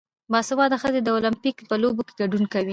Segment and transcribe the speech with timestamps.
[0.31, 2.69] باسواده ښځې د اولمپیک په لوبو کې ګډون کوي.